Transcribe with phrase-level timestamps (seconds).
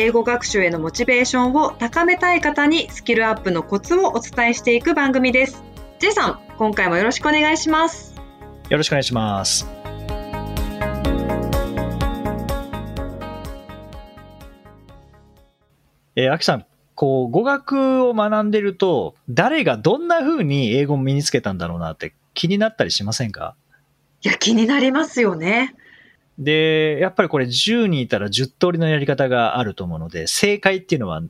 [0.00, 5.64] 英語学習へのモチベーションを高めたい方にスキルアップのコツをお伝えしていく番組です。
[5.98, 8.14] J さん、今回もよろしくお願いします。
[8.68, 9.66] よろしくお願いします
[16.14, 23.56] えー、あきさんこう語学を学んでると誰がどんな風に英語を身につけたんだろうなって気になったりしませんか？
[24.22, 25.74] いや、気になりますよね。
[26.38, 31.22] で、やっぱりこれ10人いたら10通りのやり方があると思うので、正解っていうのは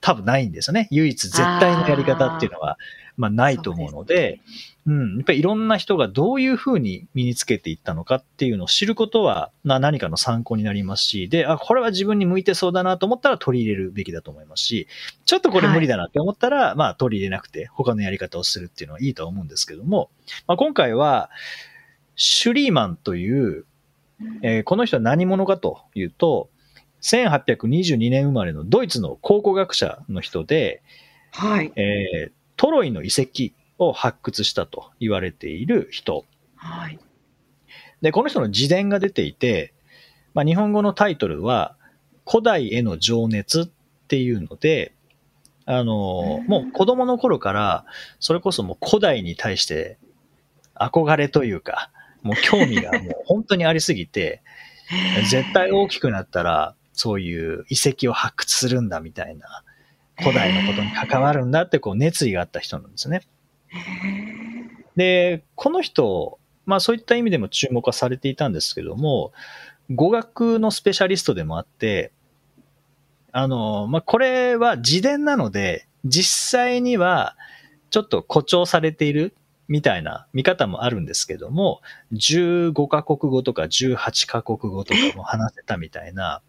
[0.00, 0.88] 多分ないんですよね。
[0.90, 2.76] 唯一絶対のやり方っていうのは、
[3.16, 4.40] まあないと思うので、
[4.86, 14.88] うん、やっぱりいろんな人がどういうふうに身につけていったのかっていうのを知ることは、まあ何かの参考になりますし、で、あ、これは自分に向いてそうだなと思ったら取り入れるべきだと思いますし、
[15.24, 20.10] ちょっとこれ無理だなって思ったら、まあ取り入れなくて他のやり方をするっていうのはいいとは思うんですけども、
[20.46, 21.30] まあ今回は、
[22.16, 23.64] シュリーマンという、
[24.42, 26.50] えーこの人は何者かというと、
[27.02, 30.82] 1822年生まれのドイツの考古学者の人で、
[31.32, 31.72] はい。
[31.76, 36.24] えートロイの遺跡を発掘したと言われている人。
[36.54, 36.98] はい。
[38.00, 39.74] で、この人の自伝が出ていて、
[40.34, 41.76] まあ、日本語のタイトルは、
[42.28, 43.66] 古代への情熱っ
[44.06, 44.94] ていうので、
[45.64, 47.84] あのうんもう子供の頃から、
[48.20, 49.98] それこそもう古代に対して
[50.74, 51.90] 憧れというか、
[52.22, 54.42] もう興味がもう本当にありすぎて、
[55.30, 59.64] 絶対大きくなったら、そういう遺跡を発掘するんだみたいな、
[60.18, 63.22] 古代のことに関わるんだってこう熱意があった人なんですね。
[64.96, 69.32] で、この人、まあそういった意味でも注目はされていたんですけども、
[69.90, 72.12] 語学のスペシャリストでもあって、
[73.32, 77.36] あの、まあこれは自伝なので、実際には
[77.90, 79.34] ちょっと誇張されている
[79.68, 81.80] みたいな見方もあるんですけども、
[82.12, 86.42] 15カ国語とか18カ国語とかも話せたみたいな、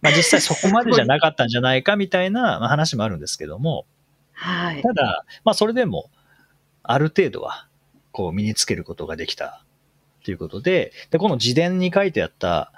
[0.00, 3.86] まあ実際そこまでじゃなかったんじゃないかみたいな まあ話もあるんですけども、
[4.32, 4.82] はい。
[4.82, 6.10] ただ、まあそれでも、
[6.82, 7.68] ある程度は、
[8.10, 9.64] こう身につけることができた
[10.24, 12.72] ということで、で、この自伝に書いてあった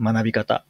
[0.00, 0.64] 学び方、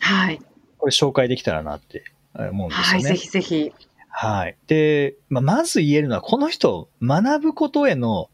[0.00, 0.40] はい。
[0.78, 3.02] これ紹介できたらなって思うんですはい。
[3.02, 3.10] よね。
[3.10, 3.72] ぜひぜひ。
[4.20, 4.56] はい。
[4.66, 8.30] で、まあ、まず言えるのは、この人、学ぶことへの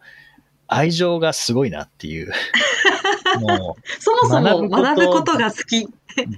[0.66, 2.32] 愛情がすごいなっていう。
[3.38, 5.80] もそもそも学ぶこと学ぶことが好き。
[5.82, 5.88] う、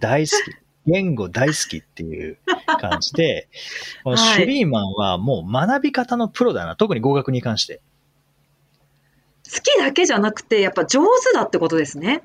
[0.01, 0.91] 大好き。
[0.91, 2.39] 言語大好きっていう
[2.81, 3.49] 感じで、
[4.03, 6.75] このはいシュリーマンはもう学び方のプロだな。
[6.75, 7.81] 特に語学に関して。
[9.49, 12.25] 好きだけじゃなくて、やっぱ上手だってことですね。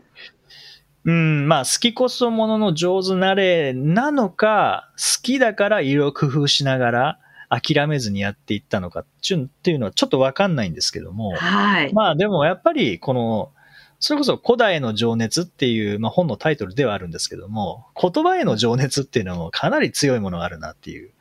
[1.04, 7.20] うん、まあ、好きこそものの上手なれなのか、好きだからいろいろ工夫しながら
[7.50, 11.94] 諦めずにやっていったのかっていうっていうのはちょっとわかんないんですけども、はい。
[11.94, 13.52] まあでもやっぱりこの、
[14.00, 21.12] それこそ古代への情熱っていう、まあ、本のタイトルではあるんですけども、言葉への情熱っていうのもかなり強いものがあるなっていう。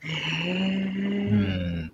[0.00, 1.36] へうー
[1.86, 1.92] ん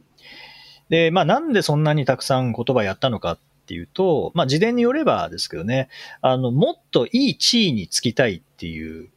[0.91, 3.39] で、まあなんでそんなにたくさん言葉やったのかっ
[3.71, 5.89] ていうと、まあ自伝によればですけどね、
[6.23, 9.11] あの、もっといい地位につきたいっていう、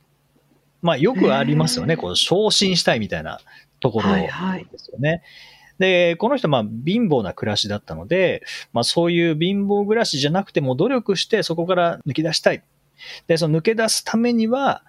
[0.83, 3.39] まあよくありますよね、こう昇進したいみたいな
[3.79, 4.67] ところはいはい。
[4.71, 5.23] ですよね。
[5.79, 8.43] で、この人、まあ、貧乏な暮らしだったので、
[8.73, 12.63] まあ、そういう貧乏暮らしじゃなくても努力してそこから抜き出したい。
[13.25, 14.83] で、その抜け出すためには、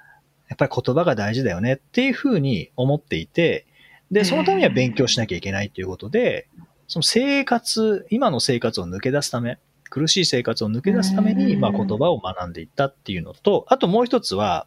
[0.48, 3.66] やっぱり言葉が大事だよねっていうふうに思っていて、
[4.10, 6.48] で、そのためには勉強しなきゃいけないということで、
[6.86, 9.58] その生活、今の生活を抜け出すため、
[9.90, 14.66] 苦しい生活を抜け出すために、うんまあ、言葉を学んでいったっていうのと、あともう一つは、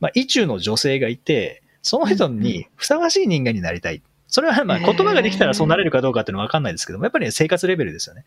[0.00, 4.02] まあ、意中の女性がいて、その人にふさわしい人間になりたい。
[4.26, 8.24] それはまあ言葉ができたらそうなれるかどうかっていうのは分かんないですけども、やっぱりね生活レベルですよね。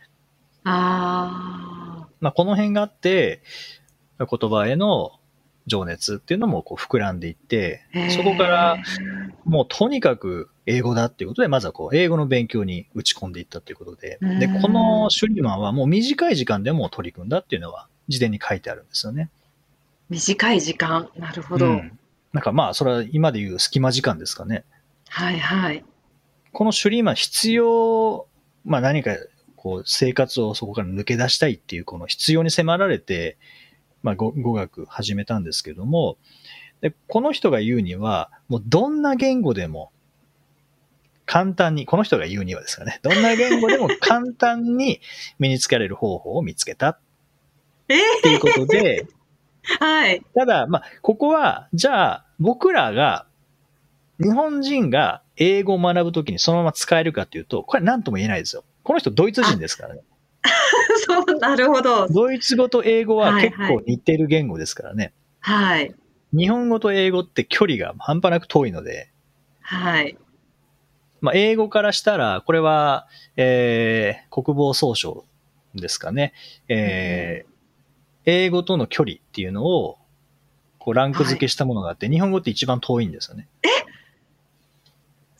[0.63, 3.41] あまあ、この辺があって、
[4.17, 5.18] 言葉への
[5.69, 8.77] 情熱っていうのもこう膨らんでいってー、そこから
[9.45, 19.29] もうとにかく英語だっていうことで、まずはこう英語の勉強に打ち込んでいったということで、で、うんこのシュリーマンはもう短い時間でも取り組んだっていうのは、自伝に書いてあるんですよね。
[20.09, 21.09] 短い時間。
[21.17, 21.65] なるほど。
[21.65, 21.99] うん
[22.31, 24.63] なんかまあ、それは今で言う隙間時間ですかね。
[25.07, 25.83] はいはい。
[26.51, 28.27] このシュリーマン必要、
[28.65, 29.15] まあ何か
[29.55, 33.37] こう生活をそこから抜け出したいっていうこの必要に迫られて、
[34.03, 36.17] まあ語語学始めたんですけども、
[36.81, 39.91] で、この人が言うには、もうどんな言語でも
[41.25, 45.01] 簡単に、この人が言うにはですからね、どんな言語でも簡単に
[45.37, 46.99] 身につけられる方法を見つけた
[47.89, 49.07] えっていうことで、
[49.79, 50.23] はい。
[50.33, 53.25] ただ、まあ、ここは、じゃあ、僕らが、
[54.19, 58.63] 日本人が英語を学ぶときにそのまま使えるかっていうと、これ何とも言えないですよ。
[58.83, 60.01] この人ドイツ人ですからね。
[61.05, 62.07] そう、なるほど。
[62.07, 65.13] ドイツ語と英語ははい結構似てる言語ですからね。
[65.39, 65.93] はい。
[66.33, 69.11] 日本語と英語って距離が半端なく遠いので、
[69.61, 70.17] はい。
[71.21, 75.25] まあ、英語からしたら、これは、えー、国防総省
[75.75, 76.33] ですかね。
[76.67, 77.49] えー
[78.25, 79.97] 英語との距離っていうのを、
[80.77, 83.47] こう、ランク付けしたものがあって、日本語って一番遠いんですよね。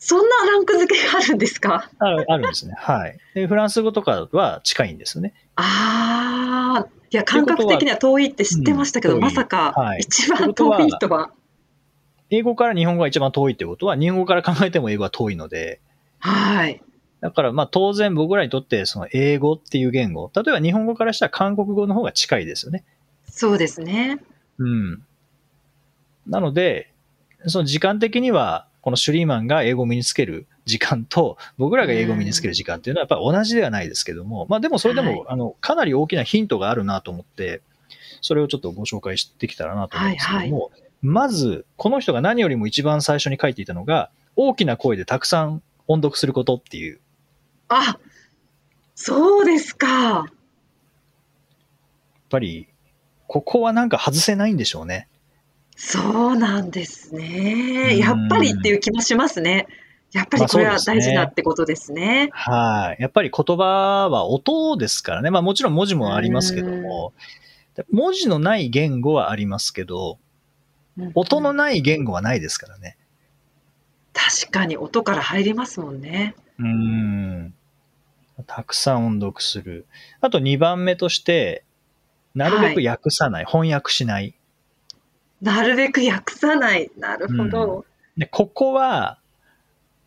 [0.02, 1.90] そんなランク付けがあるんですか？
[1.98, 2.74] あるあるんですね。
[2.76, 3.18] はい。
[3.34, 5.34] で、フランス語とかは近いんですよね。
[5.56, 11.32] ああ、いや、感覚的には遠いって知ってましたけど、うんまさかはい、一番遠いとは。
[12.30, 15.80] 英語から日本語が一番遠いってことは、日本語から考えても英語は遠いので、
[16.18, 16.82] はい。
[17.20, 22.84] だからまあ当然僕らにとってその英語っていう言語、例えば日本語からしたら韓国語の方が近いですよね。
[23.26, 24.18] そうですね。
[24.56, 25.02] うん。
[26.26, 26.94] なので、
[27.46, 37.62] その時間的には、このシュリーマンが英語を身につける時間と、僕らが英語を身につける時間っていうのはやっぱり同じではないですけども、まあでもそれでも、はいあの、かなり大きなヒントがあるなと思って、
[38.20, 40.70] それをちょっとご紹介してきたらなと思うんですけども、
[41.02, 47.00] まず、この人が何よりも一番最初に書いていたのが、大きな声でたくさん音読することっていう、
[47.68, 47.98] あ、
[48.94, 49.88] そうですか。
[49.88, 50.26] やっ
[52.28, 52.68] ぱり、
[53.26, 55.08] ここはなんか外せないんでしょうね。
[55.82, 57.94] そうなんですうね。
[57.94, 59.66] んやっぱりっていう気もしますね。
[60.12, 62.28] やっぱりこれは大事だってことですね。
[62.32, 63.02] はい。
[63.02, 65.30] やっぱり言葉は音ですからね。
[65.30, 67.14] まあもちろん文字もありますけども、
[67.90, 70.18] 文字のない言語はありますけど、
[71.14, 72.98] 音のうんない言語はないですからね。
[74.12, 76.34] 確かに音から入りますもんね。
[76.58, 77.54] うーん。
[78.46, 79.86] たくさん音読する。
[80.20, 81.64] あと2番目として、
[82.34, 84.34] なるべく訳さない、翻訳しない。
[85.40, 86.90] なるべく訳さない。
[86.98, 87.86] なるほど。
[88.16, 89.18] で、ここは、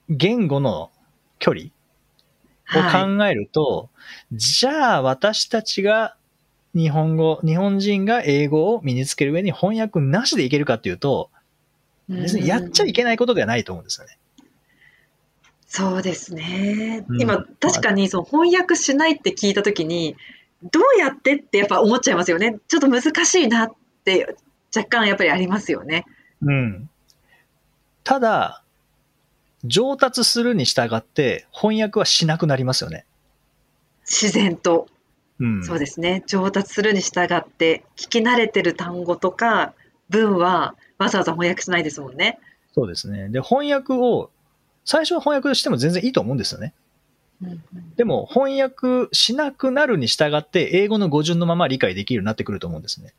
[0.09, 0.91] 言語の
[1.39, 1.69] 距離を
[2.65, 3.17] はい。
[3.17, 3.89] 考えると、
[4.31, 6.15] じゃあ私たちが
[6.75, 11.29] 日本語、日本人が英語を身につける上に翻訳なしでいけるかっていうと、
[12.09, 14.17] 別にやっちゃいうんけないことではないと思うんですよね。
[15.67, 17.05] そうですね。
[17.07, 20.15] うん今、確かにその翻訳しないって聞いたときに、
[20.71, 22.59] どうやってってやっぱ思っちゃいますよね。
[22.67, 23.73] ちょっと難しいなっ
[24.05, 24.35] て
[24.75, 26.05] 若干やっぱりありますよね。
[26.41, 26.89] うん。
[28.03, 28.63] ただ、
[29.63, 33.05] 上達するに従って翻訳はしなくなりますよね。
[34.01, 34.87] 自然と。
[35.39, 35.63] うん。
[35.63, 36.23] そうですね。
[36.27, 39.73] 上達するに従って、聞き慣れてる単語とか
[40.09, 42.39] 文はわざわざ翻訳しないですもんね。
[42.73, 43.29] そうですね。
[43.29, 44.31] で、翻訳を、
[44.85, 46.73] 最初は翻訳しても全然いいと思うんですよね。
[47.95, 53.13] でも、翻訳しなくなるに従って、英語の語順のまま理解できるようになってくると思うんですね。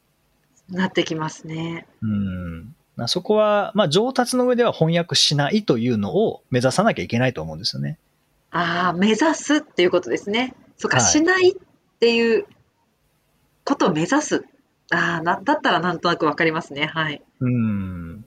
[0.70, 1.86] なってきますね。
[2.02, 2.74] うん。
[2.96, 7.98] まあそこは、まあ、上達の上では翻訳しないというのを目指さなきゃいけないと思うんですよね。
[8.50, 10.54] ああ、目指すっていうことですね。
[10.76, 11.54] そうか、はいしないっ
[11.98, 12.46] ていう
[13.64, 14.44] ことを目指す。
[14.92, 16.86] ああ、な、だったらなんとなくわかりますね。
[16.86, 17.22] はい。
[17.40, 18.24] うん。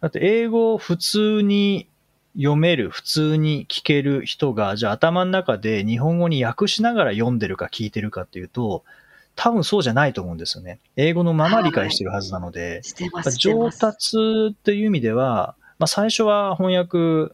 [0.00, 1.88] だって、英語を普通に
[2.34, 8.84] 読める、普通に聞ける人が、じゃあ頭の中で日本語に訳しながら読んでるか聞いてるかっていうと、
[9.40, 10.80] 多分そうじゃないと思うんですよね。
[10.96, 13.30] 英語のまま理解してるはずなので、してます。
[13.30, 13.70] して上。
[13.70, 14.16] 達
[14.50, 17.32] っていう意味では、まあ、最初は翻訳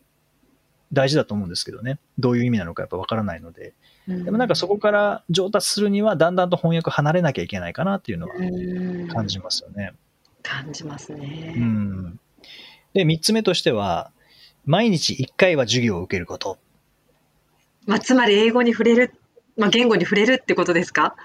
[0.93, 1.99] 大事だと思うんですけどね。
[2.19, 3.73] どういう意味なのかやっぱわからないので。
[4.07, 9.95] でもなんかそこから上達するには、だんだんと翻訳離れなきゃいけないかなっていうのはうん感じますよね。
[10.43, 11.55] 感じますね。
[11.57, 12.21] うん。
[12.93, 14.11] で、三つ目としては、
[14.67, 16.59] 毎日一回は授業を受けること。
[17.87, 19.15] まあ、つまり英語に触れる、
[19.57, 21.17] まあ、言語に触れるってことですか？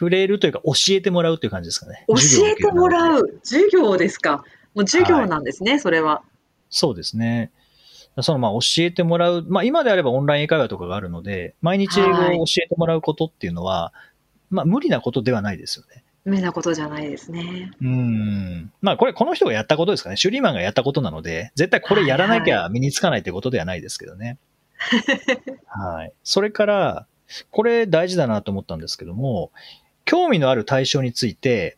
[0.00, 2.06] 触れるというか教えてもらうという感じですかね。
[2.08, 2.16] 教
[2.46, 3.20] えてもらう。
[3.20, 3.40] う。
[3.44, 4.44] 授業ですか。
[4.74, 6.22] もう授業なんですね、それは。
[6.70, 7.50] そうですね。
[8.22, 9.44] そのまあ教えてもらう。
[9.46, 13.92] まあ今であればオンライン英会話とかがあるので、毎日英語を教えてもらうことっていうのは、
[14.48, 16.02] まあ無理なことではないですよね。
[16.24, 17.70] 無理なことじゃないですね。
[17.82, 18.72] うん。
[18.80, 20.16] まあこれこの人がやったことですかね。
[20.16, 24.38] シュリーマンがやったことなので、絶対これやらなきゃ身につかないってことではないですけどね。
[25.68, 26.12] はい。
[26.24, 27.06] それから、
[27.50, 29.50] これ大事だなと思ったんですけども、
[30.04, 31.76] 興味のある対象について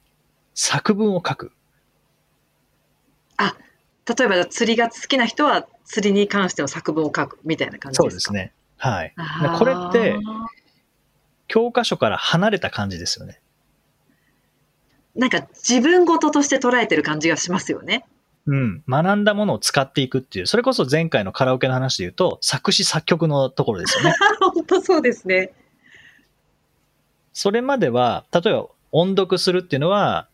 [0.55, 1.52] 作文を書く。
[4.05, 8.11] 例えば釣りが好きな人は釣りに関しての作文を書くみたいな感じですか？
[8.11, 8.33] そうです。
[8.33, 8.52] ね。
[8.76, 9.14] はい。
[9.59, 10.17] これって
[11.47, 13.41] 教科書から離れた感じですよね。
[15.14, 18.05] なんか自分事として捉えてる感じがしますよね。
[18.47, 24.14] うん、学んだものを使っていくっていう、それこそ前回のカラオケの話で言うと、作詞作曲のところですよね。
[24.52, 25.52] 本当そうですね。
[27.32, 30.28] それまでは、例えば音読するっていうのは、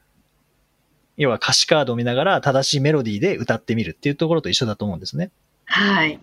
[1.16, 5.30] 要は歌詞カードを見ながら正しいメロディーで歌ってみるっていうところと一緒だと思うんですね。
[5.64, 6.20] はい。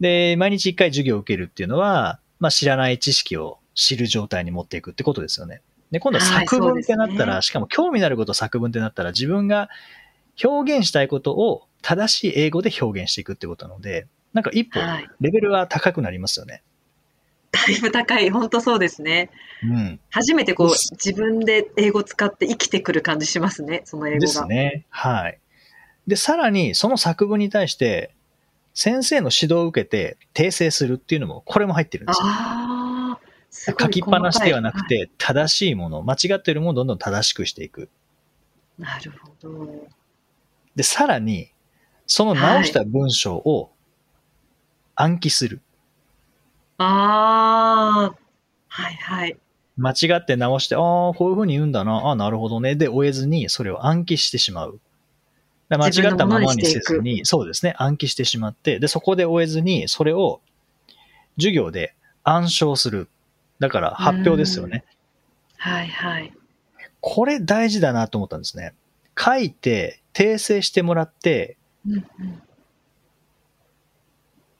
[0.00, 5.62] で、毎日一回授業を受けるっていうのは、まあ知らない知識を知る状態に持っていくってことですよね。
[5.90, 9.68] で、今度ははい作文ってなったら、そうですねしかも興味のあることを作文ってなったら、自分が
[10.42, 15.08] 表現したいことを正しい英語で表現していくってことなので、なんか一歩はい。
[15.20, 16.62] レベルが高くなりますよね。
[17.66, 18.30] だいぶ高い。
[18.30, 19.30] 本当そうですね。
[19.62, 20.00] うん。
[20.10, 23.82] 初めてこう自分で英語使って生きてくる感じしますね。
[23.84, 24.20] その英語が。
[24.20, 24.86] ですね。
[24.90, 25.38] はい。
[26.06, 28.14] で、さらにその作文に対して、
[28.74, 32.26] 先生の指導を受けて訂正するっていうのも、これも入ってるんですよ。
[33.50, 34.98] す書きっぱなしではなく細かい。
[35.06, 37.88] て、正しいもの、間違っているものをどんどん正しくしていく。
[38.78, 39.86] なるほど。
[40.74, 41.50] で、さらに、
[42.06, 43.72] その直した文章を
[44.94, 45.60] 暗記する。
[46.78, 48.14] ああ、
[48.68, 49.36] はいはい。
[49.76, 50.80] 間違って直して、ああ、
[51.14, 52.76] こういうふうに言うんだな、ああ、なるほどね。
[52.76, 54.80] で、終えずに、それを暗記してしまう。
[55.68, 60.40] 間違ったままにせずに、そうですね、暗記してしまって、で、そこで終えずに、それを
[61.36, 63.08] 授業で暗唱する。
[63.58, 64.84] だから発表ですよね。
[65.56, 66.32] はいはい。
[67.00, 68.74] これ大事だなと思ったんですね。
[69.18, 71.56] 書いて、訂正してもらって、
[71.86, 72.42] うんうん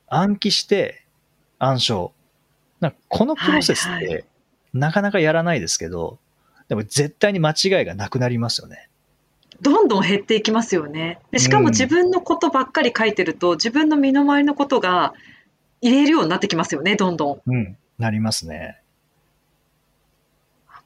[0.08, 1.05] 暗記して
[1.58, 2.12] 暗唱。
[2.80, 4.24] なこのプロセスって、
[4.72, 6.18] なかなかやらないですけど、
[6.68, 8.88] でも絶対に間違いがなくなりますよね。
[9.62, 11.18] どんどん減っていきますよね。
[11.30, 15.14] でしかもうん自分のことばっかり書いてると、自分の身の回りのことが
[15.80, 17.50] 入れるようになってきますよね、どんどん。
[17.50, 17.76] うん。
[17.98, 18.80] なりますね。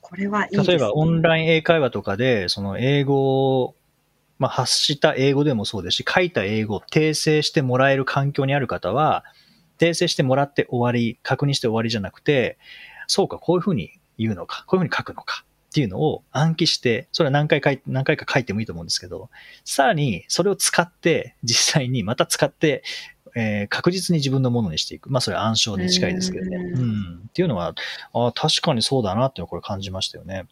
[0.00, 0.65] これはいいね。
[0.65, 3.75] 例えばオンライン英会話とかで、その英語を、
[4.39, 9.25] まあ、発した英語でもそうですし、書いた英語を訂正してもらえる環境にある方は、
[9.80, 12.58] 訂正してもらって終わり、確認して終わりじゃなくて、
[13.06, 19.30] そうか、こういうふうに言うのか、こういうふうに書くのかっていうのを暗記して、それは何回書い何回か書いてもいいと思うんですけど、
[19.64, 22.82] さらにそれを使って、実際にまた使って、
[23.37, 25.10] えー確実に自分のものにしていく。
[25.10, 26.56] まあ、それは暗証に近いですけどね。
[26.56, 27.22] うんうん。
[27.28, 27.75] っていうのは、
[28.12, 30.46] ああ確かにそうだなっていうのをこれ感じましたよね。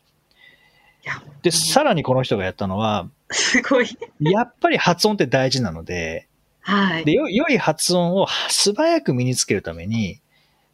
[1.43, 3.89] で、さらにこの人がやったのは、すごい。
[4.21, 6.28] やっぱり発音って大事なので、
[6.69, 7.05] はい。
[7.07, 10.21] で、よ良い発音を素早く身につけるために、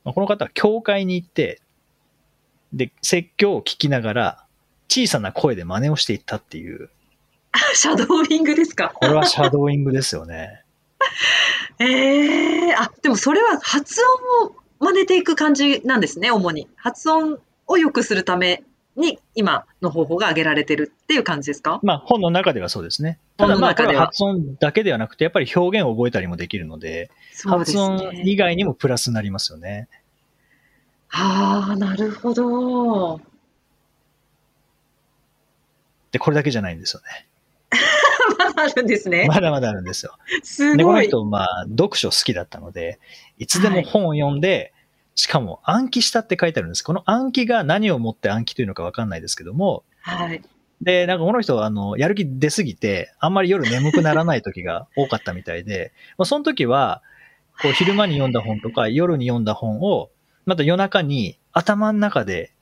[0.04, 1.60] まあこの方は教会に行って、
[2.72, 4.44] で、説教を聞きながら、
[4.88, 6.90] 小さな声で真似をしていったっていう、
[7.74, 8.92] シャドーイングですか？
[8.94, 10.64] これはシャドーイングですよね。
[11.78, 14.00] ええあ、でもそれは発
[14.42, 16.66] 音を真似ていく感じなんですね、主に。
[16.74, 18.64] 発音を良くするため
[18.96, 21.80] に今の方法が挙げられてるっていう感じですか？
[21.82, 23.18] まあ本の中ではそうですね。
[23.36, 28.22] ただまあこれは発音だけではなくて、やっぱり表現を覚えたりもできるので、です発音ね。
[28.24, 29.88] 以外にもプラスになりますよね。
[31.10, 33.20] ああ、なるほど。
[36.12, 37.26] で、これだけじゃないんですよね。
[38.38, 39.26] まだあるんですね。
[39.28, 40.16] まだまだあるんですよ。
[40.42, 41.02] すで、こごい。
[41.02, 42.98] の人、まあ、読書好きだったので、
[43.38, 44.72] いつでも本を読んで、
[45.14, 46.82] しかも暗記したって書いてあるんです。
[46.82, 50.42] この暗記が何をもって暗記というのかわかんないですけども、はい。
[50.82, 57.02] で、なんかこの人は、あの、やる気出すぎて、あんまり夜眠くならない時が多かったみたいで、まあ、その時は、
[57.62, 60.10] こう、昼間に読んだ本とか、夜に読んだ本を、
[60.46, 62.52] また夜中に頭の中で、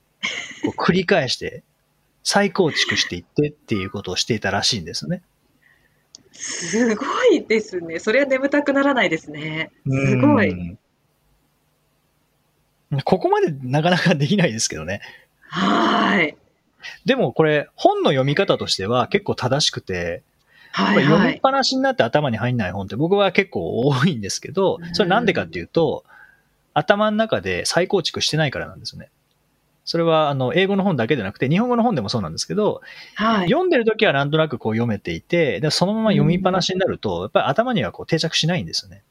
[0.63, 1.63] こう 繰り返して、
[2.23, 5.21] 再構築していってっていうことをしていたらしいんですね。
[6.31, 7.99] すごいですね。
[7.99, 9.71] それは眠たくならないですね。
[9.85, 10.77] すごい。
[12.93, 15.01] うんここまでなかなかできないですけどね。
[15.47, 16.35] はい。
[17.05, 20.23] でもこれ、本の読み方としては結構正しくて、
[20.71, 21.05] はいはい。
[21.05, 26.03] 読みっぱなしになって頭に入んない本って僕は結構多いんですけど、それなんでかっていうと、
[26.73, 29.09] 頭の中で再構築してないからなんですよね。
[29.85, 32.81] それは、あの、英語の本だけでなくて、日本語の本でもそうなんですけど、
[33.15, 33.49] はい。
[33.49, 39.03] 読んでる時はなんとなくこう読めていて、でそのまま読みっぱなしになると、やっぱり頭にはこう定着しないんですよね。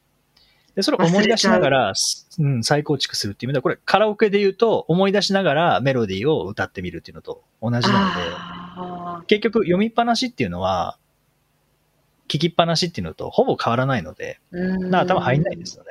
[0.75, 1.93] で、それを思い出しながら、
[2.39, 10.97] うん、再構築するっていう意味では、これカラオケで言うと、思い出しながらメロディーを歌ってみるっていうのと同じなので、あ結局読みっぱなしっていうのは、
[12.27, 15.89] 聞きっぱなしっていうのとほぼ変わらないので、な頭入んないですよね。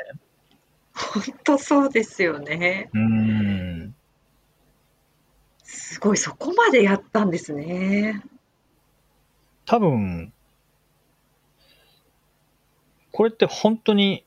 [0.95, 2.91] 本当そうですよね。
[2.93, 3.95] うーん。
[5.63, 8.23] すごい、そこまでやったんですね。
[9.65, 10.33] 多分、
[13.13, 14.25] これって本当に、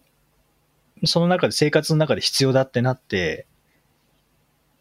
[1.06, 3.46] その中で生活の中で必要だってなって、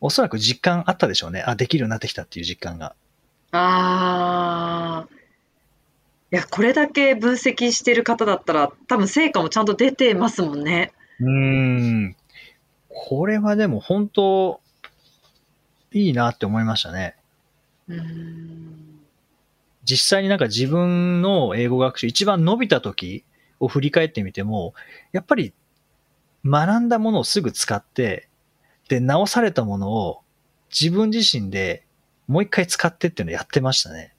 [0.01, 1.43] おそらく実感あったでしょうね。
[1.47, 2.95] あ、できるようになってきたっていう実感が。
[3.53, 5.15] ああ。
[6.35, 10.93] や、これだけ分析してる方だったら、多分成果もちゃんと出てますもんね。
[11.21, 12.17] うーん。
[12.89, 14.61] これはでも本当、
[15.93, 17.17] いいなって思いましたね。
[17.89, 19.01] うーん。
[19.85, 23.25] 実際になんか自分の英語学習一番伸びた時
[23.61, 24.75] を振り返ってみても、
[25.13, 25.53] やっぱり
[26.45, 28.29] 学んだものをすぐ使って、
[28.89, 30.21] で、直されたものを
[30.71, 31.85] 自分自身で
[32.27, 34.15] もう一回使ってっていうのをやってましたね。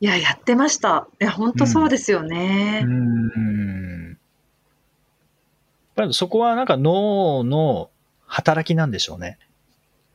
[0.00, 1.08] いや、やってました。
[1.20, 2.82] いや、本当そうですよね。
[2.84, 4.08] うーん。
[4.10, 4.18] やっ
[5.94, 7.90] ぱりそこはなんか脳の
[8.26, 9.38] 働きなんでしょうね。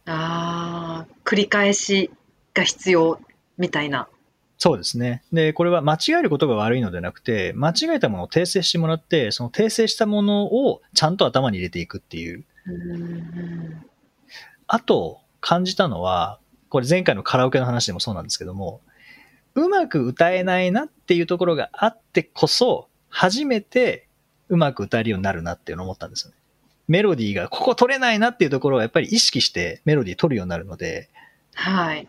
[0.05, 2.11] ああ、繰り返し
[2.53, 3.19] が必要
[3.57, 4.07] みたいな。
[4.63, 5.24] そうですね。
[5.34, 12.41] で、これは間違えることが悪いのではなくて、間違えたものを訂正してもらって、その訂正したものをちゃんと頭に入れていくっていう。
[12.41, 12.44] う。
[14.68, 16.38] あと、感じたのは、
[16.70, 18.82] これ前回のカラオケの話でもそうなんですけども、
[19.56, 24.08] うまく歌えないなっていうところがあってこそ、初めて
[24.48, 26.38] うまく歌えるようになるなっていうのを思ったんですよね。
[26.88, 31.10] メロディーがここ取れないなっていうところをやっぱり意識してメロディー取るようになるので、
[31.56, 32.08] はい。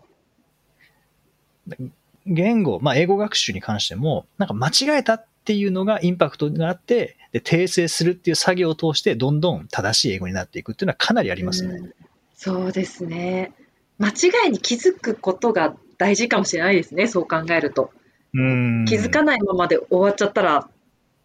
[2.26, 11.75] 言語、まあ英語学習に関しても、なんか間違えたっていうのがインパクトがあって、で、訂正するっていう作業を通して、どんどん正しい英語になっていくっていうのはかなりありますね。
[11.75, 11.93] うん
[12.45, 13.52] そうですね。
[13.99, 17.07] 間違いに気づくことが大事かもしれないですね。
[17.07, 17.93] そう考えると。
[18.35, 18.85] うん。
[18.85, 20.69] 気づかないままで終わっちゃったら、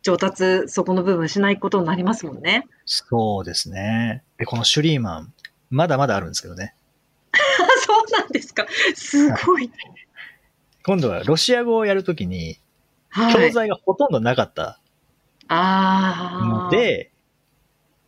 [0.03, 2.67] 上達、そこの部分しないことになりますもんね。
[2.85, 4.21] そうですね。
[4.37, 5.33] で、このシュリーマン、
[5.71, 6.75] まだまだあるんですけどね。
[7.31, 7.37] あ、
[7.81, 8.67] そうなんですか。
[8.93, 9.71] すごい。
[10.87, 12.57] 今度はロシア語をやるときに、
[13.09, 13.33] はい。
[13.33, 14.79] 教材がほとんどなかった
[15.49, 17.11] ので、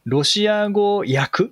[0.06, 1.52] ロシア語訳？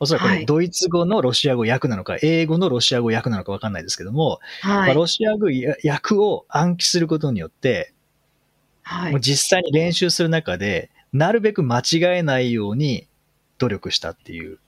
[0.00, 4.94] おそらくこはいれドイツ語のロシア語訳なのか、英語のロシア語訳なのかわかんないですけども、まあ、はい。
[4.94, 7.92] ロシア語や訳を暗記することによって、
[8.82, 9.20] はいもう。
[9.20, 13.06] 実際に練習する中で、なるべく間違えないように
[13.58, 14.58] 努力したっていう。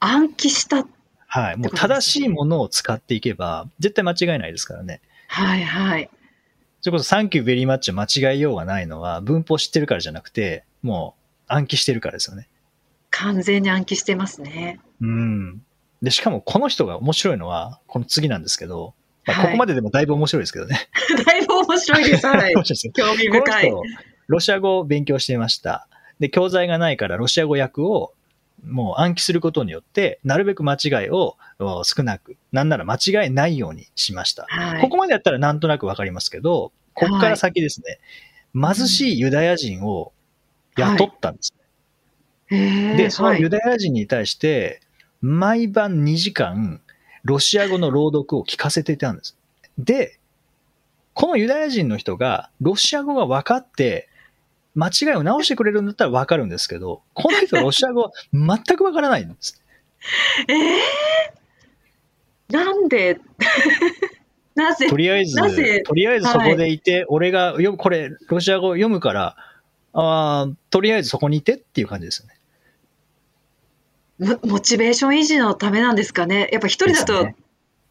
[0.00, 0.86] 暗記した。
[1.32, 1.56] はい。
[1.56, 5.00] もう正しいものを使っていけば、絶対間違えないですからね。
[5.28, 6.10] はいはい。
[6.80, 11.14] それこそ、サンキューベリーマッチを間違えようがないのは、文法知ってるからじゃなくて、も
[11.48, 12.48] う暗記してるからですよね。
[13.10, 14.80] 完全に暗記してますね。
[15.00, 15.62] うん。
[16.02, 20.88] で、しかもこの人が面白いのは、この次なんですけど、まあはいここまででもだいぶ面白いですけどね。
[21.26, 22.26] だいぶ面白いです。
[22.26, 22.54] はい。
[22.92, 23.66] 興味この深い。
[23.68, 23.82] 人、
[24.26, 25.86] ロシア語を勉強していました。
[26.18, 28.14] で、教材がないからロシア語訳を
[28.64, 34.46] もう暗記することによって、なるべく間違いをお少なく、なんなら間違いないようにしました。
[34.48, 34.80] はい。
[34.80, 37.98] ここまでやったらなんとなくわかりますけど、ここから先ですね、
[38.54, 40.12] 貧しいユダヤ人を
[40.76, 41.54] 雇ったんです。
[42.48, 44.80] へーで、そのはいユダヤ人に対して、
[45.22, 46.80] 毎晩2時間、
[47.24, 49.36] ロシア語の朗読を聞かせていたんです。
[49.78, 50.18] で、
[51.14, 54.08] このユダヤ人の人が、ロシア語が分かって、
[54.74, 59.60] 間違いを直してくれるんだったら分かるんですけど、この人ロシア語全く分からないんです。
[60.48, 63.18] えー、なんで？
[64.54, 64.88] なぜ？
[64.88, 65.36] とりあえず
[65.84, 69.36] とりあえずそこでいて、俺がよこれ、ロシア語読むから、
[69.92, 72.36] あーとりあえずそこにいてっていう感じですよね。
[74.42, 76.48] モモチベーション維持のためなんですかね？
[76.52, 77.28] やっぱ一人だと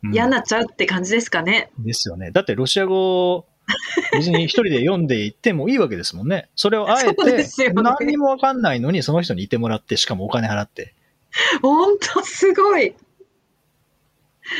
[0.03, 2.31] 嫌になっちゃうって感じですかね、ですよね。
[2.31, 3.45] だってロシア語、
[4.13, 6.49] 別に一人で読んでいってもいいわけですもんね。
[6.55, 10.93] それをあえて何にもわかんないのにその人にいてもらって、しかもお金払って。
[11.61, 12.95] ほんとすごい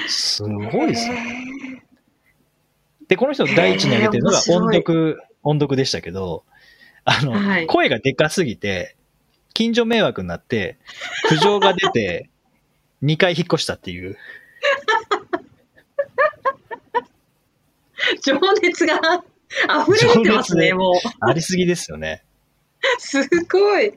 [0.08, 1.13] すごいですよ。
[1.13, 1.50] ね
[3.08, 6.43] で、この人第一に挙げてるのが音読、音読でしたけど、
[7.04, 8.95] あの、はい声がでかすぎて、
[9.54, 10.78] 近所迷惑になって、
[11.28, 12.30] 苦情が出て、
[13.04, 14.17] 2回引っ越したっていう。
[18.24, 19.24] 情熱が
[19.84, 20.93] 溢れ出てますねもう。
[21.22, 22.24] ありすぎですよね。
[23.00, 23.93] すごい。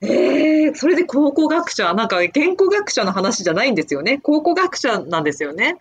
[0.00, 4.18] えー、それで考古学者なんか言語学者の話じゃないんですよね。
[4.18, 5.76] 考古学者なんですよね。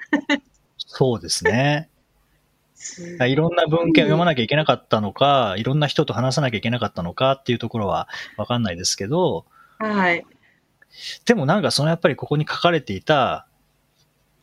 [0.77, 1.89] そうですね。
[2.75, 9.45] すいろんな文献を読まなきゃいけなかったのか、いろんな人と話さなきゃいけなかったのかっていうところはわかんないですけど、
[9.79, 10.25] はい。
[11.25, 13.47] でもなんかそのやっぱりここに書かれていた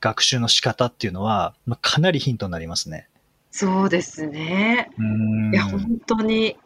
[0.00, 3.08] 学習の仕方っていうのは、まあかなりヒントになりますね。
[3.50, 4.90] そうですね。
[4.98, 5.54] うーん。
[5.54, 6.56] いや本当に。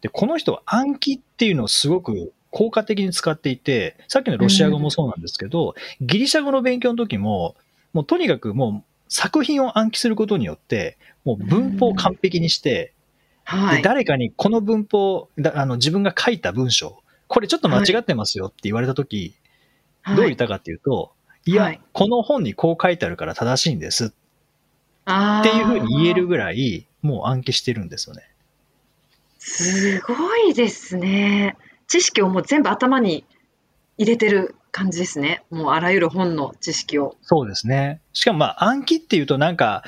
[0.00, 7.56] で、この人は暗記っていうのをすごく効果的に使っていて、さっきのロシア語もそうなんですけど、ギリシャ語の勉強の時も、
[7.94, 12.92] もうとにかくもう作品を暗記することによって、もう文法を完璧にして、
[13.44, 13.76] はい。
[13.78, 19.34] で誰かにこの文法だあの、自分が書いた文章、これちょっと間違ってますよって言われたとき、
[20.02, 20.16] はい。
[20.16, 21.13] どう言ったかっていうと、
[21.46, 24.12] いや、はいこの本にこう書いてあるから正しいんです。
[25.04, 28.22] あっていうふうに言えるーぐらい、もう暗記してるんですよね。
[29.38, 31.56] すごいですね。
[31.86, 33.24] 知識をもう全部頭に
[33.98, 35.44] 入れてる感じですね。
[35.50, 37.16] もうあらゆる本の知識を。
[37.22, 38.00] そうですね。
[38.14, 39.84] しかもまあ暗記っていうとなんか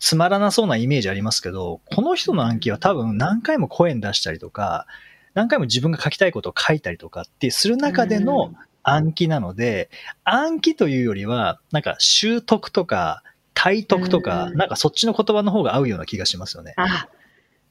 [0.00, 4.86] つまらなそうなイメージありますけど、この人の暗記は多分何回も声に出したりとか、
[5.34, 8.52] 何回も自分が書きたいことを書いたりとかってする中での
[8.88, 9.90] 暗記なので、
[10.24, 13.22] 暗記というよりは、なんか習得とか
[13.58, 16.74] 体得とか、うんなんかそっちの言葉の方が合うような気がしますよね。
[16.76, 17.08] あ、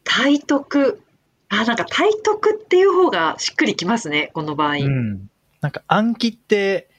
[0.03, 1.01] 体得。
[1.47, 4.75] あ、なんか体得っていう方がしっくりきますね、この場合。
[4.75, 5.29] うん。
[5.61, 6.89] なんか暗記って、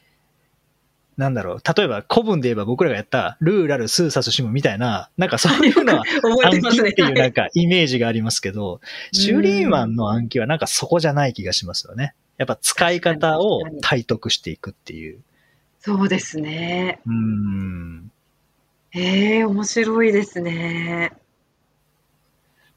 [1.18, 6.04] なんだろう、例えば古文で言えば僕らがやったルーラルスーサスシムみたいな、なんかそういうのは。
[6.44, 8.81] 暗記っていうはいなんかイメージがありますけど、
[9.12, 12.14] シュリーマンの暗記はなんかそこじゃない気がしますよね。
[12.38, 15.20] やっぱ使い方を体得していくっていう。
[15.81, 17.01] そうですね。
[17.07, 18.11] うーん。
[18.94, 21.12] ええ面白いですね。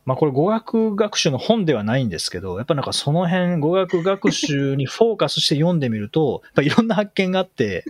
[0.06, 7.86] まあこれ語学学習の本ではないんですけど、やっぱなんかその辺語学学習にフォーカスして読んでみると、やっぱいろんな発見があって、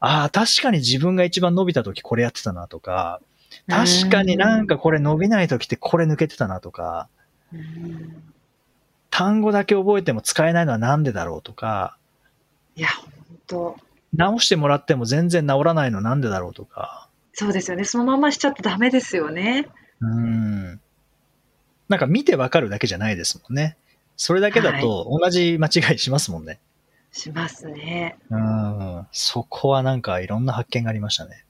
[0.00, 3.20] ああ、確かに自分が一番伸びた時これやってたなとか、
[3.68, 7.08] 確かになんかこれ伸びない時ってこれ抜けてたなとか、
[7.52, 8.35] うん。
[9.16, 11.96] 単語だけ覚えても使えないのはなんでだろうとか、
[12.74, 13.76] いや、本当
[14.12, 17.84] 直してもらっても全然治らないのなんでだろうとか、そうですよね。
[17.84, 19.68] そのまましちゃってダメですよね。
[20.02, 20.80] うーん。
[21.88, 23.78] なんか見てわかるだけじゃないですもんね。
[24.18, 26.60] それだけだと同じ間違いしますもんね。
[27.10, 28.18] しますね。
[28.28, 29.06] うん。
[29.12, 31.45] そこはなんかいろんな発見がありましたね。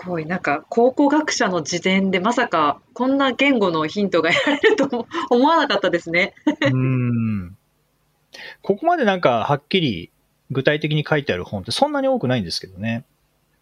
[0.00, 0.26] すごい。
[0.26, 6.34] なんか、考古学者の辞典でまさかこんな言語のヒントが得られるとも 思わなかったですね。
[6.72, 7.56] うん。
[8.62, 10.10] ここまでなんかはっきり
[10.50, 13.04] 具体的に書いてある本ってそんなに多くないんですけどね。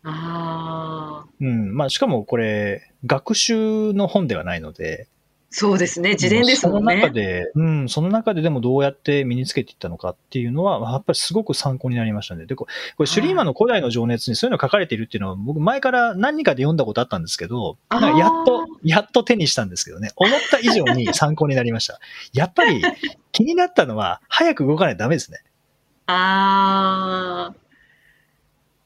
[0.03, 1.75] ああ、うん。
[1.75, 5.09] まあしかもこれ学習の本ではないので、
[5.53, 6.15] そうですね。
[6.15, 7.11] 辞典ですもんその中ね。
[7.11, 12.47] で、うん、その中ででもどうやって身につけていったのかっていうのは、やっぱりすごく参考になりましたね。
[12.47, 21.99] で、ここれ、シュリーマンの古代の情熱にそういうの書かれているっていうのは、僕前から何人かで読んだことあったんですけど、あーなんかやっと、やっと手にしたんですけどね、思った以上に参考になりました。
[22.33, 22.81] やっぱり
[23.33, 25.39] 気になったのは、早く動かないとダメですね。
[26.07, 27.55] ああ、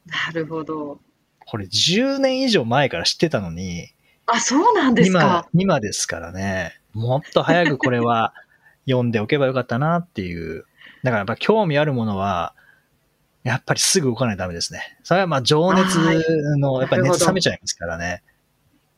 [0.07, 0.99] なるほど。
[1.47, 3.89] これ10年以上前から知ってたのに、
[4.27, 8.33] あ、そうなんです今か。、今ですからね、もっと早くこれは
[8.87, 10.65] 読んでおけばよかったなっていう。
[11.03, 12.55] だからやっぱ興味あるものは、
[13.43, 14.99] やっぱりすぐ動かないとダメですね。
[15.03, 15.99] それはまあ情熱
[16.59, 18.23] の、やっぱり熱冷めちゃいますからね。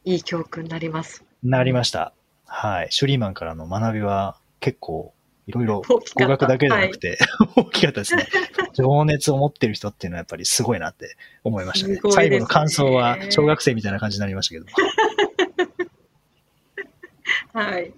[0.05, 1.25] いい教訓になります。
[1.43, 2.13] なりました。
[2.47, 2.87] はい。
[2.91, 5.13] シュリーマンからの学びは結構
[5.49, 5.83] いろいろ
[6.15, 7.19] 語学だけじゃなくて、
[7.57, 8.29] 大きかったですね。
[8.75, 11.95] 情熱を持ってる人っていうのはやっぱりすごいなって思いましたね。
[11.95, 14.67] ね最後の感想は小学生みたいな感じになりましたけど。
[17.57, 17.95] はい。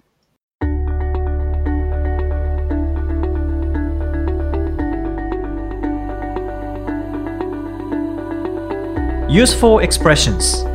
[9.27, 10.65] Useful expressions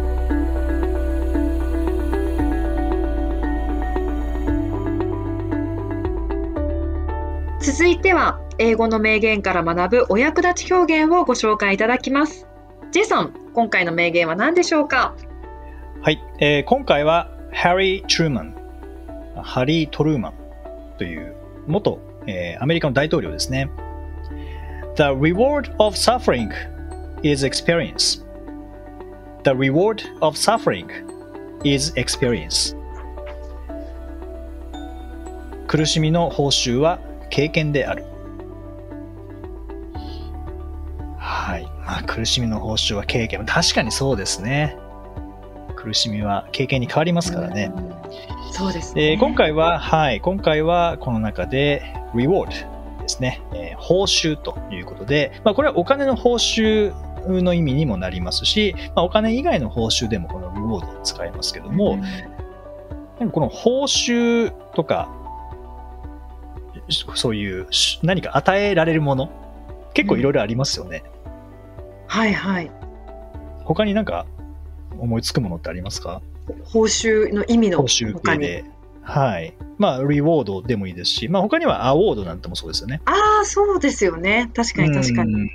[7.62, 12.46] 続いては英語の名言から学ぶお役立ち表現をご紹介いただきます。
[12.90, 15.16] ジェイソン、今回の名言は何でしょうか？
[16.02, 18.54] はい、えー今回はハリー・トゥルーマン、
[19.42, 20.34] ハリー・トルーマン
[20.98, 21.34] という
[21.66, 23.70] 元、えーアメリカの大統領ですね。
[24.96, 26.50] The reward of suffering
[27.22, 28.24] is experience.
[29.42, 30.86] The reward of suffering
[31.64, 32.76] is experience.
[35.66, 38.04] 苦しみの報酬は経験である。
[41.18, 41.64] はい。
[41.84, 43.44] まあ、苦しみの報酬は経験。
[43.44, 44.76] 確かにそうですね。
[45.74, 47.72] 苦しみは経験に変わりますからね。
[48.54, 49.12] そうですね。
[49.12, 51.82] えー今回は、はい、今回はこの中で
[52.14, 56.94] reward ですね、えー報酬ということで、まあ、これはお金の報酬
[57.28, 61.96] の意味にもなりますし、まあ、お金以外の報酬でもこの reward を使いますけども、
[63.18, 65.10] なんかこの報酬とか、
[67.16, 69.30] そういうし何か与えられるもの、
[69.94, 71.02] 結構いろいろありますよね。
[72.06, 72.70] はいはい。
[73.64, 74.26] 他になんか
[74.98, 76.22] 思いつくものってありますか？
[76.64, 77.84] 報酬の意味の。
[79.02, 79.54] はい。
[79.76, 83.02] まあ、リウォードでもいいですし、まあ他にはアワードなんてもそうですよね。
[83.04, 84.50] ああ、そうですよね。
[84.54, 85.34] 確かに確かに。
[85.34, 85.50] うん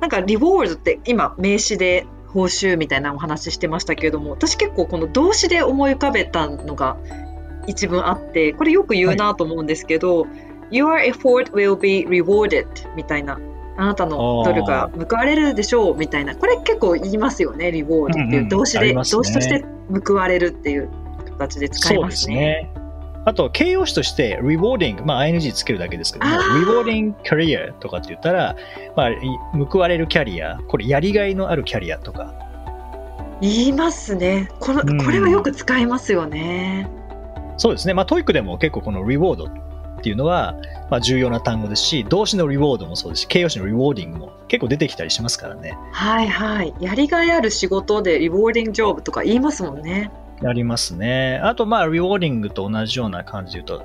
[0.00, 6.96] なんかリウォードって今名詞で報酬みたいなお話してましたけれども、私結構この動詞で思い浮かべたのが
[7.66, 10.26] 一文あって、これよく言うなと思うんですけど、
[10.70, 13.38] Your effort will be rewarded みたいな。
[13.76, 19.64] あなたの努力が報われるでしょうみたいなこれ結構言いますよねリボードっていう動詞で、うんうんね、動詞として
[20.06, 20.88] 報われるっていう
[21.38, 22.70] 形で使いますね。
[23.26, 28.56] あと、形容詞として、rewarding、まあ、ing つけるだけですけども、rewarding career とかって言ったら、
[28.96, 29.10] まあ、
[29.70, 32.34] 報われるキャリア、これ、やりがいのあるキャリアとか。
[33.42, 34.48] 言いますね。
[34.58, 36.88] この、うん、これはよく使いますよね。
[37.58, 37.92] そうですね。
[37.92, 39.50] まあ、 TOEIC でも結構この reward
[40.00, 40.56] っていうのは、
[40.90, 45.76] まあ、重要な単語ですし、動詞の reward もそうですし、形容詞の rewarding も結構出てきたりしますからね。
[45.92, 46.74] はいはい。
[46.80, 50.10] やりがいある仕事で rewarding job とか言いますもんね。
[50.42, 51.38] ありますね。
[51.42, 53.84] あと、まあ、リウォーディングと同じような感じで言うと、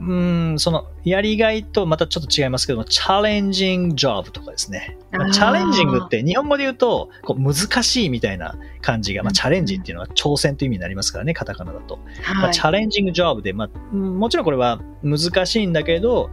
[0.00, 0.14] う
[0.54, 4.96] ん、その、やりがいとまたちょっと違いますけども、チャレンジングジョブとかですね。
[5.32, 11.98] チャレンジングって日本語で言うと、こう難しいみたいな感じが、まあ、チャレンジっていうのは挑戦という意味になりますからね、カタカナだと。
[12.22, 16.30] はい、まあ、チャレンジングジョブで、まあ、もちろんこれは難しいんだけど、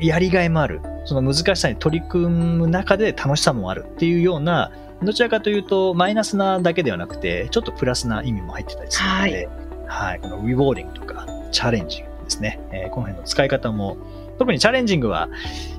[0.00, 0.80] やりがいもある。
[1.04, 4.70] その難しさに取り組む中で楽しさもあるっていうような、
[5.02, 9.46] どちらかというと、マイナスなだけではなくて、ちょっとプラスな意味も入ってたりするので、
[9.86, 13.96] はい、はい、このリウォーディングとか、チャレンジングですね、えー、この辺の使い方も、
[14.38, 15.28] 特にチャレンジングは、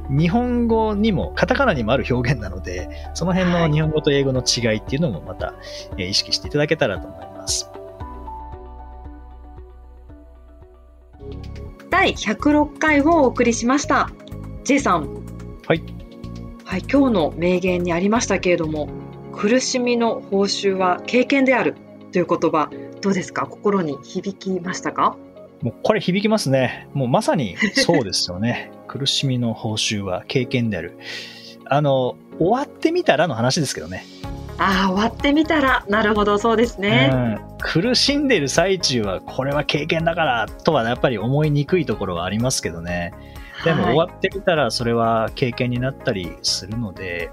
[0.10, 5.54] 日本語にも、カタカナにもある表現なので、その辺の日本語と英語の違いっていうのもまた、
[5.98, 7.70] えー、意識していただけたらと思います。
[11.90, 14.10] 第106回をお送りしました。
[14.64, 15.24] J さん。
[15.68, 15.84] はい。
[16.66, 18.90] はい、今日の名言にありましたけれども、
[19.32, 21.76] 苦しみの報酬は経験である
[22.12, 22.70] という言葉、
[23.02, 23.46] どうですか？
[23.46, 25.16] 心に響きましたか？
[25.64, 26.90] もうこれ響きますね。
[26.94, 28.72] もうまさにそうですよね。
[28.88, 31.00] 苦しみの報酬は経験である。
[31.66, 34.04] あの、終わってみたらの話ですけどね。
[34.58, 37.40] ああ、終わってみたら、なるほど、そうですね、うん。
[37.60, 43.14] 苦しんでる最中は、これは経験だからとはやっぱり思いにくいところはありますけどね。
[43.64, 47.32] でも終わってみたら、それは経験になったりするので、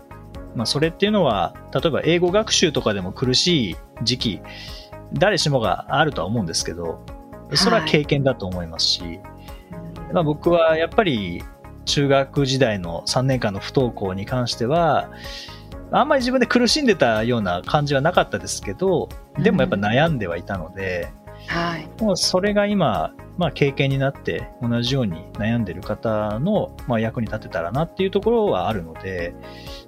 [0.55, 4.43] まあ、それっていうのは、例えば英語学習とかでも苦しい時期、
[5.13, 7.05] 誰しもがあるとは思うんですけど、
[7.55, 9.21] それは経験だと思いますし、はい、
[10.13, 11.43] まあ、僕はやっぱり
[11.85, 15.11] 中学時代の3年間の不登校に関しては、
[15.93, 19.09] あんまり自分で苦しんでたような感じはなかったですけど、
[19.39, 21.13] でもやっぱ悩んではいたので、
[21.47, 29.35] はい、もうそれが今、まあ、経験になって同じように悩んでる方の、まあ、役に立てたらなっていうところはあるので、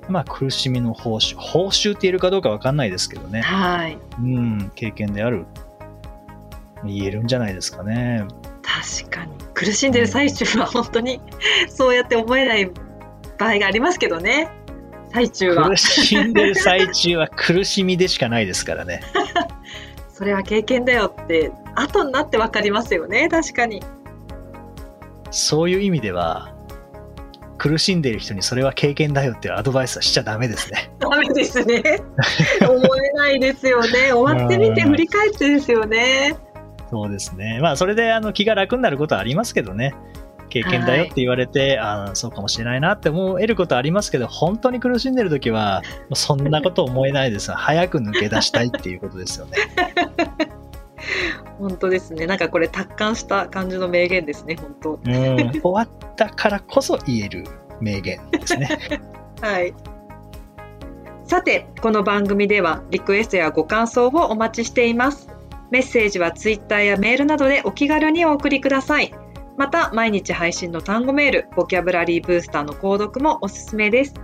[0.08, 5.46] まあ、苦しみの報酬報酬って言えるかどうか分かんないですけどね、はい、うん経験である
[6.84, 8.26] 言えるんじゃないですかね。
[8.62, 11.20] 確かに苦しんでる最中は本当に
[11.68, 12.70] そうやって思えない
[13.38, 14.50] 場合がありますけどね
[15.12, 19.02] 最中は苦しんでる最中は苦しみでしかないですからね
[20.08, 23.82] それは経験だよって後になって分かりますよね確かに
[25.30, 26.54] そういう意味では
[27.58, 30.92] 苦しんでいる人にそれは経験だよっていうアドバイスはしちゃダメですね。
[30.98, 32.02] ダメですね。
[32.60, 34.12] 思えないですよね。
[34.12, 36.36] 終わってみて振り返ってですよね。
[36.92, 37.58] そうですね。
[37.62, 39.94] まあそれであの気が楽になることはありますけどね。
[40.50, 45.80] 経験だよって言われて、はい、あそうかもしれないなって思えることありますけど、本当に苦しんでる時は、
[46.12, 47.50] そんなこと思えないです。
[47.56, 49.56] 早く抜け出したいっていうことですよね。
[51.58, 52.26] 本当ですね。
[52.26, 54.90] なんかこれ達観した感じの名言ですね、本当。
[55.02, 57.44] うん、終わったからこそ言える
[57.80, 58.68] 名言ですね。
[59.40, 59.72] はい。
[61.24, 65.31] さて、この番組ではリクエストやご感想をお待ちしています。
[65.72, 69.10] メッセージはツイッターやメールなどでお気軽にお送りください。
[69.56, 74.14] また、毎日配信の単語メール、ボキャブラリーブースターの購読もおすすめです。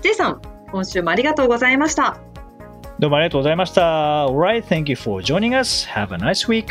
[0.00, 0.40] J さん、
[0.72, 2.16] 今週もありがとうございました。
[2.98, 4.26] どうもありがとうございました。
[4.28, 5.86] Alright, thank you for joining us.
[5.86, 6.68] Have a nice week.